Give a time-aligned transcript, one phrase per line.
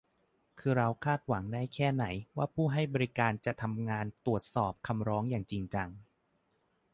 [0.59, 2.05] คือเราคาดหวังได้แค่ไหน
[2.37, 5.89] ว่าผู้ให้บริการจะทำงานตรวจสอบคำร้องจริงจัง